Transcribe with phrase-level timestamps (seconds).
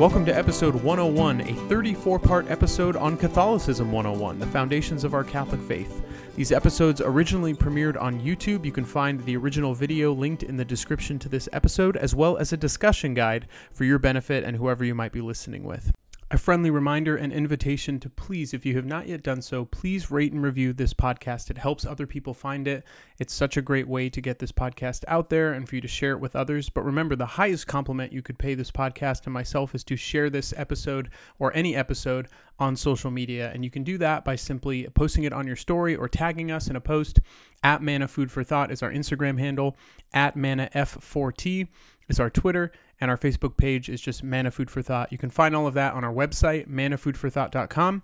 [0.00, 5.22] Welcome to episode 101, a 34 part episode on Catholicism 101, the foundations of our
[5.22, 6.02] Catholic faith.
[6.36, 8.64] These episodes originally premiered on YouTube.
[8.64, 12.38] You can find the original video linked in the description to this episode, as well
[12.38, 15.92] as a discussion guide for your benefit and whoever you might be listening with.
[16.32, 20.12] A friendly reminder and invitation to please, if you have not yet done so, please
[20.12, 21.50] rate and review this podcast.
[21.50, 22.84] It helps other people find it.
[23.18, 25.88] It's such a great way to get this podcast out there and for you to
[25.88, 26.70] share it with others.
[26.70, 30.30] But remember, the highest compliment you could pay this podcast and myself is to share
[30.30, 32.28] this episode or any episode
[32.60, 33.50] on social media.
[33.52, 36.68] And you can do that by simply posting it on your story or tagging us
[36.68, 37.18] in a post.
[37.64, 39.76] At Manna Food for Thought is our Instagram handle,
[40.14, 41.66] at Manna F4T
[42.08, 45.12] is our Twitter, and our Facebook page is just Manna Food for Thought.
[45.12, 48.02] You can find all of that on our website, mannafoodforthought.com,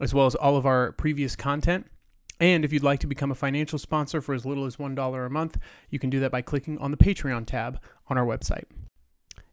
[0.00, 1.86] as well as all of our previous content.
[2.40, 5.30] And if you'd like to become a financial sponsor for as little as $1 a
[5.30, 5.56] month,
[5.88, 8.64] you can do that by clicking on the Patreon tab on our website.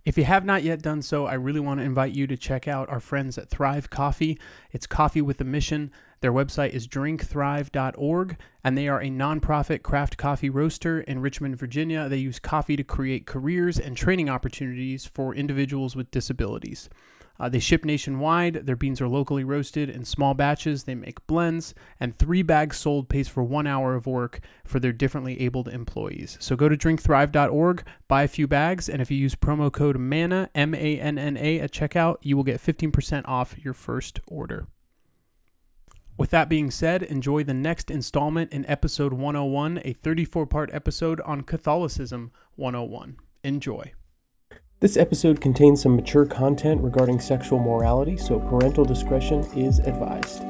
[0.03, 2.67] If you have not yet done so, I really want to invite you to check
[2.67, 4.39] out our friends at Thrive Coffee.
[4.71, 5.91] It's coffee with a mission.
[6.21, 12.09] Their website is drinkthrive.org, and they are a nonprofit craft coffee roaster in Richmond, Virginia.
[12.09, 16.89] They use coffee to create careers and training opportunities for individuals with disabilities.
[17.41, 18.67] Uh, they ship nationwide.
[18.67, 20.83] Their beans are locally roasted in small batches.
[20.83, 24.93] They make blends, and three bags sold pays for one hour of work for their
[24.93, 26.37] differently abled employees.
[26.39, 30.51] So go to drinkthrive.org, buy a few bags, and if you use promo code MANNA,
[30.53, 34.67] M A N N A, at checkout, you will get 15% off your first order.
[36.19, 41.19] With that being said, enjoy the next installment in episode 101, a 34 part episode
[41.21, 43.17] on Catholicism 101.
[43.43, 43.93] Enjoy.
[44.81, 50.41] This episode contains some mature content regarding sexual morality, so parental discretion is advised.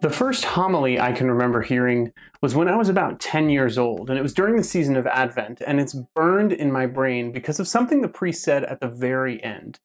[0.00, 2.10] The first homily I can remember hearing
[2.40, 5.06] was when I was about 10 years old, and it was during the season of
[5.06, 8.88] Advent, and it's burned in my brain because of something the priest said at the
[8.88, 9.78] very end.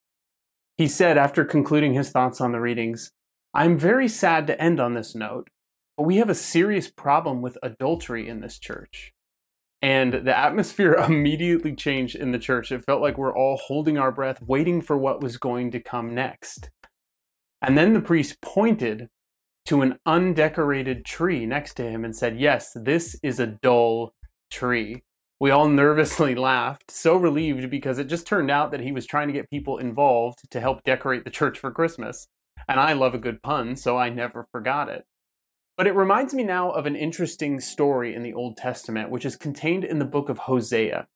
[0.76, 3.12] He said, after concluding his thoughts on the readings,
[3.54, 5.48] I'm very sad to end on this note,
[5.96, 9.12] but we have a serious problem with adultery in this church.
[9.80, 12.72] And the atmosphere immediately changed in the church.
[12.72, 16.14] It felt like we're all holding our breath, waiting for what was going to come
[16.14, 16.70] next.
[17.62, 19.08] And then the priest pointed
[19.66, 24.14] to an undecorated tree next to him and said, Yes, this is a dull
[24.50, 25.04] tree.
[25.40, 29.28] We all nervously laughed, so relieved because it just turned out that he was trying
[29.28, 32.28] to get people involved to help decorate the church for Christmas.
[32.68, 35.04] And I love a good pun, so I never forgot it.
[35.76, 39.36] But it reminds me now of an interesting story in the Old Testament, which is
[39.36, 41.08] contained in the book of Hosea.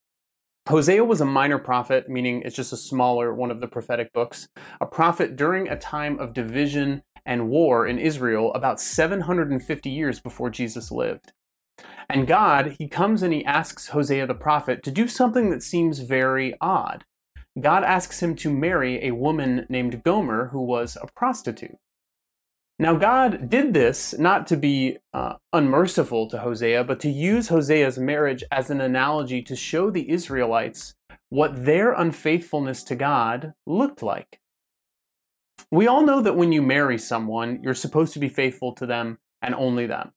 [0.69, 4.49] Hosea was a minor prophet, meaning it's just a smaller one of the prophetic books,
[4.81, 10.51] a prophet during a time of division and war in Israel about 750 years before
[10.51, 11.33] Jesus lived.
[12.09, 15.99] And God, he comes and he asks Hosea the prophet to do something that seems
[15.99, 17.05] very odd.
[17.61, 21.77] God asks him to marry a woman named Gomer who was a prostitute.
[22.79, 27.99] Now, God did this not to be uh, unmerciful to Hosea, but to use Hosea's
[27.99, 30.95] marriage as an analogy to show the Israelites
[31.29, 34.41] what their unfaithfulness to God looked like.
[35.73, 39.19] We all know that when you marry someone, you're supposed to be faithful to them
[39.43, 40.13] and only them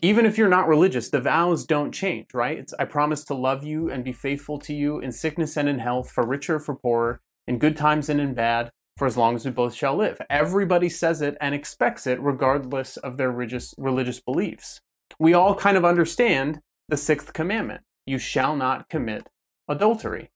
[0.00, 2.58] even if you're not religious, the vows don't change, right?
[2.58, 5.80] It's, I promise to love you and be faithful to you in sickness and in
[5.80, 9.44] health, for richer for poorer, in good times and in bad, for as long as
[9.44, 10.20] we both shall live.
[10.30, 14.80] Everybody says it and expects it, regardless of their religious, religious beliefs.
[15.18, 19.28] We all kind of understand the sixth commandment you shall not commit
[19.68, 20.30] adultery.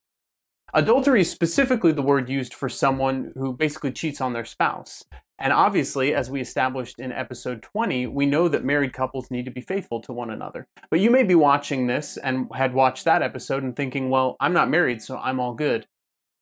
[0.75, 5.05] Adultery is specifically the word used for someone who basically cheats on their spouse.
[5.39, 9.51] And obviously, as we established in episode 20, we know that married couples need to
[9.51, 10.69] be faithful to one another.
[10.91, 14.53] But you may be watching this and had watched that episode and thinking, well, I'm
[14.53, 15.87] not married, so I'm all good.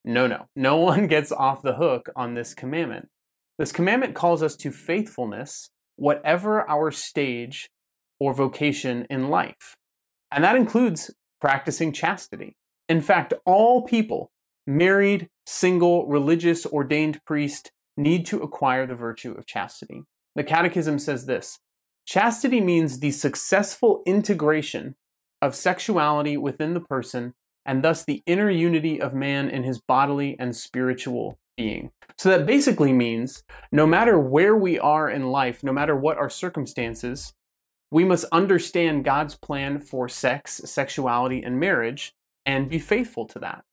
[0.04, 0.46] No, no.
[0.56, 3.08] No one gets off the hook on this commandment.
[3.58, 7.70] This commandment calls us to faithfulness, whatever our stage
[8.18, 9.76] or vocation in life.
[10.30, 11.10] And that includes
[11.40, 12.56] practicing chastity.
[12.88, 14.30] In fact, all people,
[14.66, 17.70] married, single, religious, ordained priest,
[18.02, 20.04] need to acquire the virtue of chastity.
[20.34, 21.58] The Catechism says this
[22.06, 24.96] Chastity means the successful integration
[25.42, 30.36] of sexuality within the person and thus the inner unity of man in his bodily
[30.38, 31.90] and spiritual being.
[32.18, 36.30] So that basically means no matter where we are in life, no matter what our
[36.30, 37.32] circumstances,
[37.90, 42.12] we must understand God's plan for sex, sexuality, and marriage
[42.46, 43.64] and be faithful to that.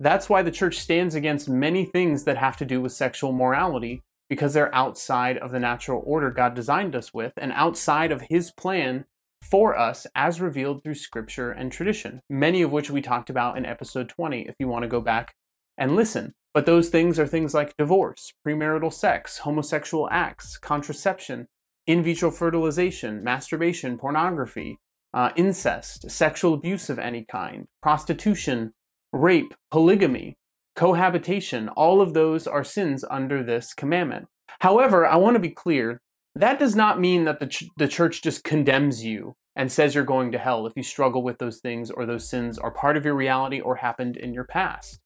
[0.00, 4.02] That's why the church stands against many things that have to do with sexual morality,
[4.30, 8.50] because they're outside of the natural order God designed us with and outside of His
[8.50, 9.04] plan
[9.42, 13.66] for us as revealed through scripture and tradition, many of which we talked about in
[13.66, 15.34] episode 20 if you want to go back
[15.76, 16.32] and listen.
[16.54, 21.46] But those things are things like divorce, premarital sex, homosexual acts, contraception,
[21.86, 24.78] in vitro fertilization, masturbation, pornography,
[25.12, 28.72] uh, incest, sexual abuse of any kind, prostitution,
[29.12, 30.36] rape, polygamy,
[30.76, 31.68] cohabitation.
[31.70, 34.26] All of those are sins under this commandment.
[34.60, 36.00] However, I want to be clear
[36.34, 40.04] that does not mean that the, ch- the church just condemns you and says you're
[40.04, 43.04] going to hell if you struggle with those things or those sins are part of
[43.04, 45.00] your reality or happened in your past.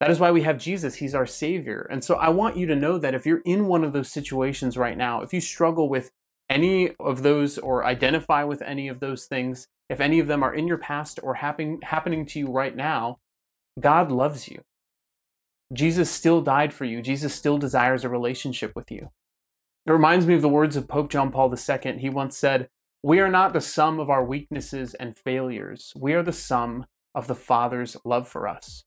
[0.00, 0.96] That is why we have Jesus.
[0.96, 1.86] He's our Savior.
[1.90, 4.76] And so I want you to know that if you're in one of those situations
[4.76, 6.10] right now, if you struggle with
[6.50, 10.52] any of those or identify with any of those things, if any of them are
[10.52, 13.18] in your past or happen, happening to you right now,
[13.80, 14.62] God loves you.
[15.72, 17.02] Jesus still died for you.
[17.02, 19.10] Jesus still desires a relationship with you.
[19.86, 21.98] It reminds me of the words of Pope John Paul II.
[21.98, 22.68] He once said,
[23.02, 25.92] We are not the sum of our weaknesses and failures.
[25.96, 28.84] We are the sum of the Father's love for us.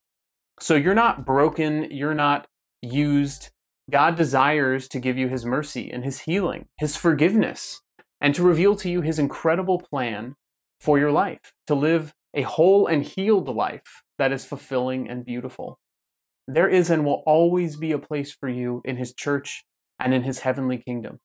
[0.60, 2.48] So you're not broken, you're not
[2.82, 3.50] used.
[3.90, 7.82] God desires to give you his mercy and his healing, his forgiveness,
[8.20, 10.36] and to reveal to you his incredible plan
[10.82, 15.80] for your life, to live a whole and healed life that is fulfilling and beautiful.
[16.48, 19.66] There is and will always be a place for you in his church
[20.00, 21.20] and in his heavenly kingdom.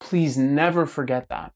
[0.00, 1.52] Please never forget that.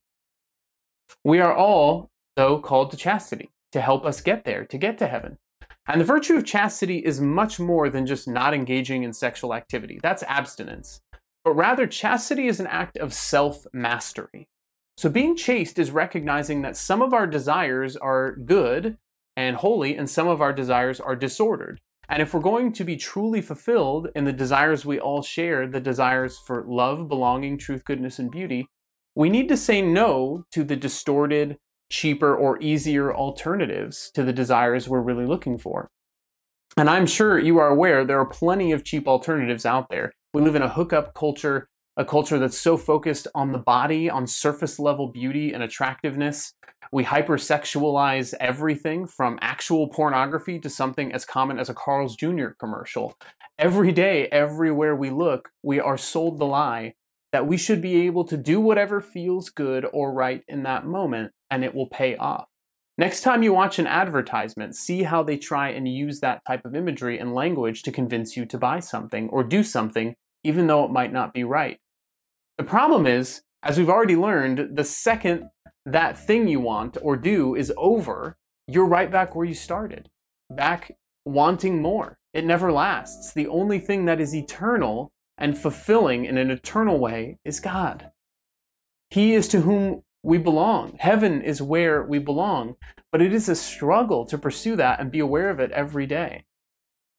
[1.24, 5.06] We are all, though, called to chastity to help us get there, to get to
[5.06, 5.38] heaven.
[5.86, 9.98] And the virtue of chastity is much more than just not engaging in sexual activity.
[10.02, 11.00] That's abstinence.
[11.44, 14.48] But rather, chastity is an act of self mastery.
[14.96, 18.96] So, being chaste is recognizing that some of our desires are good
[19.36, 21.80] and holy, and some of our desires are disordered.
[22.08, 25.80] And if we're going to be truly fulfilled in the desires we all share, the
[25.80, 28.66] desires for love, belonging, truth, goodness, and beauty,
[29.14, 31.58] we need to say no to the distorted,
[31.90, 35.88] cheaper, or easier alternatives to the desires we're really looking for.
[36.76, 40.12] And I'm sure you are aware there are plenty of cheap alternatives out there.
[40.32, 44.26] We live in a hookup culture, a culture that's so focused on the body, on
[44.26, 46.54] surface level beauty and attractiveness,
[46.90, 52.48] we hypersexualize everything from actual pornography to something as common as a Carl's Jr.
[52.58, 53.16] commercial.
[53.58, 56.94] Every day, everywhere we look, we are sold the lie
[57.32, 61.32] that we should be able to do whatever feels good or right in that moment
[61.50, 62.46] and it will pay off.
[62.98, 66.74] Next time you watch an advertisement, see how they try and use that type of
[66.74, 70.14] imagery and language to convince you to buy something or do something,
[70.44, 71.78] even though it might not be right.
[72.58, 75.50] The problem is, as we've already learned, the second
[75.86, 80.10] that thing you want or do is over, you're right back where you started,
[80.50, 82.18] back wanting more.
[82.34, 83.32] It never lasts.
[83.32, 88.10] The only thing that is eternal and fulfilling in an eternal way is God.
[89.10, 90.96] He is to whom we belong.
[90.98, 92.76] Heaven is where we belong,
[93.10, 96.44] but it is a struggle to pursue that and be aware of it every day.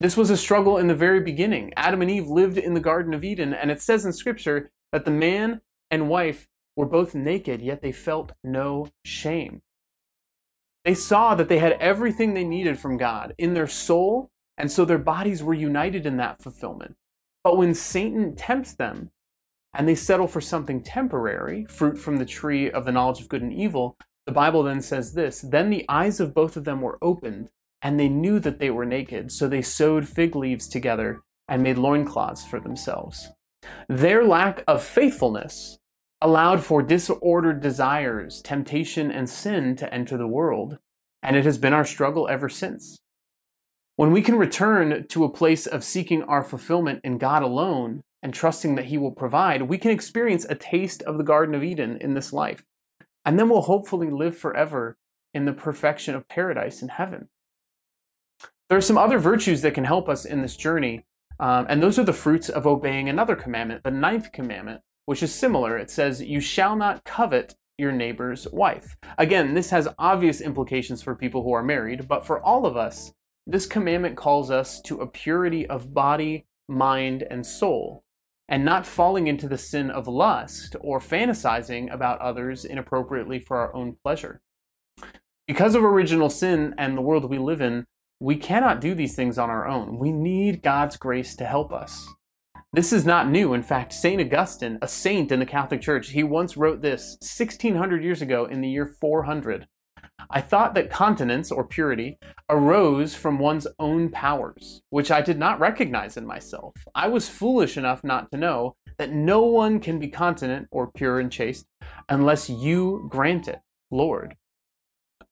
[0.00, 1.72] This was a struggle in the very beginning.
[1.76, 5.04] Adam and Eve lived in the Garden of Eden, and it says in Scripture that
[5.04, 5.60] the man
[5.90, 6.46] and wife
[6.76, 9.60] were both naked, yet they felt no shame.
[10.84, 14.84] They saw that they had everything they needed from God in their soul, and so
[14.84, 16.94] their bodies were united in that fulfillment.
[17.42, 19.10] But when Satan tempts them
[19.74, 23.42] and they settle for something temporary, fruit from the tree of the knowledge of good
[23.42, 23.96] and evil,
[24.26, 27.50] the Bible then says this Then the eyes of both of them were opened,
[27.82, 31.78] and they knew that they were naked, so they sewed fig leaves together and made
[31.78, 33.30] loincloths for themselves.
[33.88, 35.78] Their lack of faithfulness
[36.20, 40.78] allowed for disordered desires, temptation, and sin to enter the world,
[41.22, 42.98] and it has been our struggle ever since.
[43.96, 48.34] When we can return to a place of seeking our fulfillment in God alone and
[48.34, 51.98] trusting that He will provide, we can experience a taste of the Garden of Eden
[52.00, 52.64] in this life.
[53.24, 54.96] And then we'll hopefully live forever
[55.32, 57.28] in the perfection of paradise in heaven.
[58.68, 61.04] There are some other virtues that can help us in this journey,
[61.40, 65.34] um, and those are the fruits of obeying another commandment, the ninth commandment, which is
[65.34, 65.76] similar.
[65.76, 68.96] It says, You shall not covet your neighbor's wife.
[69.18, 73.12] Again, this has obvious implications for people who are married, but for all of us,
[73.46, 78.04] this commandment calls us to a purity of body, mind, and soul,
[78.48, 83.74] and not falling into the sin of lust or fantasizing about others inappropriately for our
[83.74, 84.40] own pleasure.
[85.46, 87.86] Because of original sin and the world we live in,
[88.20, 89.98] we cannot do these things on our own.
[89.98, 92.06] We need God's grace to help us.
[92.72, 93.54] This is not new.
[93.54, 94.20] In fact, St.
[94.20, 98.60] Augustine, a saint in the Catholic Church, he once wrote this 1600 years ago in
[98.60, 99.66] the year 400
[100.30, 102.18] I thought that continence or purity
[102.48, 106.74] arose from one's own powers, which I did not recognize in myself.
[106.94, 111.18] I was foolish enough not to know that no one can be continent or pure
[111.18, 111.66] and chaste
[112.08, 114.36] unless you grant it, Lord.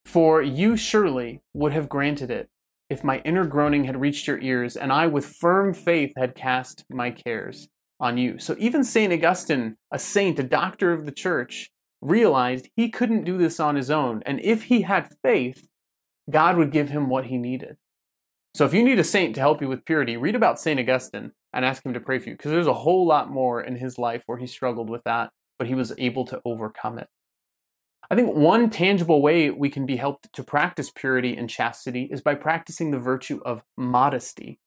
[0.04, 2.48] For you surely would have granted it
[2.92, 6.84] if my inner groaning had reached your ears and I with firm faith had cast
[6.90, 7.68] my cares
[7.98, 8.38] on you.
[8.38, 9.10] So even St.
[9.10, 11.70] Augustine, a saint, a doctor of the church,
[12.02, 14.22] realized he couldn't do this on his own.
[14.26, 15.66] And if he had faith,
[16.28, 17.78] God would give him what he needed.
[18.54, 20.78] So if you need a saint to help you with purity, read about St.
[20.78, 23.76] Augustine and ask him to pray for you because there's a whole lot more in
[23.76, 27.08] his life where he struggled with that, but he was able to overcome it.
[28.10, 32.20] I think one tangible way we can be helped to practice purity and chastity is
[32.20, 34.58] by practicing the virtue of modesty.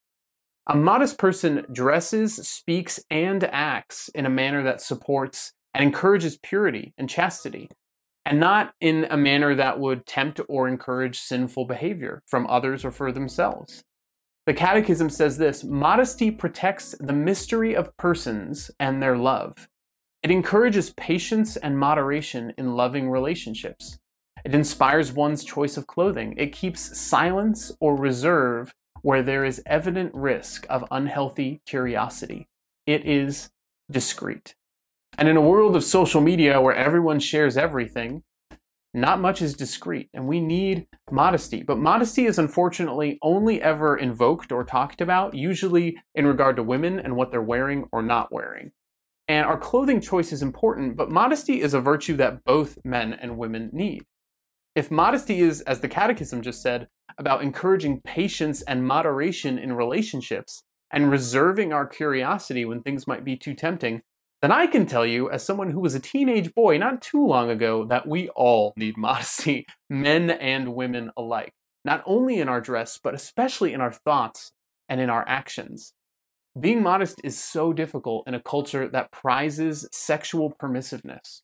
[0.66, 6.92] A modest person dresses, speaks, and acts in a manner that supports and encourages purity
[6.98, 7.68] and chastity,
[8.24, 12.90] and not in a manner that would tempt or encourage sinful behavior from others or
[12.90, 13.84] for themselves.
[14.46, 19.68] The Catechism says this modesty protects the mystery of persons and their love.
[20.26, 24.00] It encourages patience and moderation in loving relationships.
[24.44, 26.34] It inspires one's choice of clothing.
[26.36, 32.48] It keeps silence or reserve where there is evident risk of unhealthy curiosity.
[32.88, 33.50] It is
[33.88, 34.56] discreet.
[35.16, 38.24] And in a world of social media where everyone shares everything,
[38.92, 41.62] not much is discreet, and we need modesty.
[41.62, 46.98] But modesty is unfortunately only ever invoked or talked about, usually in regard to women
[46.98, 48.72] and what they're wearing or not wearing.
[49.28, 53.38] And our clothing choice is important, but modesty is a virtue that both men and
[53.38, 54.04] women need.
[54.74, 60.62] If modesty is, as the Catechism just said, about encouraging patience and moderation in relationships
[60.92, 64.02] and reserving our curiosity when things might be too tempting,
[64.42, 67.50] then I can tell you, as someone who was a teenage boy not too long
[67.50, 71.52] ago, that we all need modesty, men and women alike,
[71.84, 74.52] not only in our dress, but especially in our thoughts
[74.88, 75.94] and in our actions.
[76.58, 81.42] Being modest is so difficult in a culture that prizes sexual permissiveness.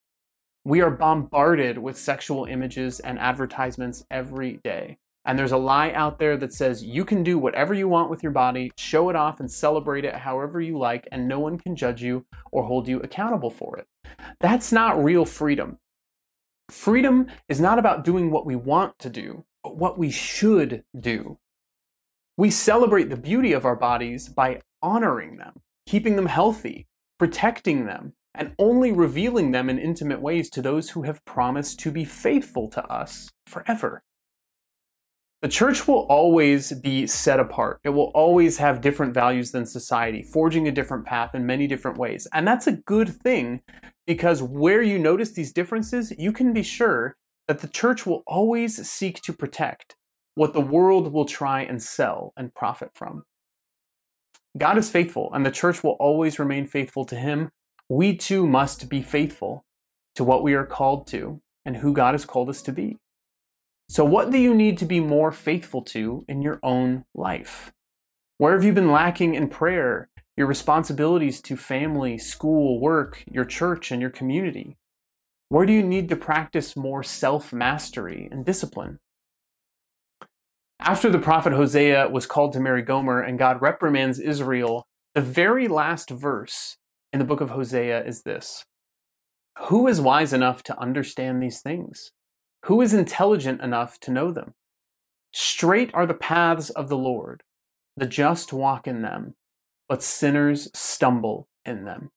[0.65, 4.97] We are bombarded with sexual images and advertisements every day.
[5.27, 8.23] And there's a lie out there that says you can do whatever you want with
[8.23, 11.77] your body, show it off and celebrate it however you like, and no one can
[11.77, 13.87] judge you or hold you accountable for it.
[14.41, 15.77] That's not real freedom.
[16.71, 21.39] Freedom is not about doing what we want to do, but what we should do.
[22.37, 26.87] We celebrate the beauty of our bodies by honoring them, keeping them healthy,
[27.19, 31.91] protecting them, and only revealing them in intimate ways to those who have promised to
[31.91, 34.03] be faithful to us forever.
[35.43, 37.81] The church will always be set apart.
[37.85, 41.99] It will always have different values than society, forging a different path in many different
[41.99, 42.29] ways.
[42.33, 43.61] And that's a good thing
[44.07, 47.17] because where you notice these differences, you can be sure
[47.49, 49.97] that the church will always seek to protect
[50.35, 53.25] what the world will try and sell and profit from.
[54.57, 57.51] God is faithful, and the church will always remain faithful to him.
[57.89, 59.65] We too must be faithful
[60.15, 62.99] to what we are called to and who God has called us to be.
[63.89, 67.73] So, what do you need to be more faithful to in your own life?
[68.39, 73.91] Where have you been lacking in prayer, your responsibilities to family, school, work, your church,
[73.91, 74.77] and your community?
[75.49, 78.99] Where do you need to practice more self mastery and discipline?
[80.85, 84.85] After the prophet Hosea was called to marry Gomer and God reprimands Israel,
[85.15, 86.77] the very last verse
[87.13, 88.65] in the book of Hosea is this
[89.69, 92.11] Who is wise enough to understand these things?
[92.65, 94.55] Who is intelligent enough to know them?
[95.33, 97.45] Straight are the paths of the Lord.
[97.97, 99.35] The just walk in them,
[99.89, 102.11] but sinners stumble in them.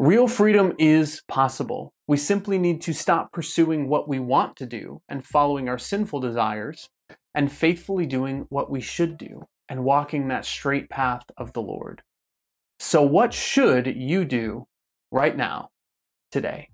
[0.00, 1.92] Real freedom is possible.
[2.08, 6.18] We simply need to stop pursuing what we want to do and following our sinful
[6.18, 6.88] desires
[7.36, 12.02] and faithfully doing what we should do and walking that straight path of the Lord.
[12.78, 14.66] So, what should you do
[15.12, 15.68] right now,
[16.32, 16.70] today?